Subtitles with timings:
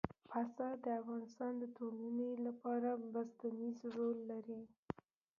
[0.29, 4.61] پسه د افغانستان د ټولنې لپاره بنسټيز رول لري.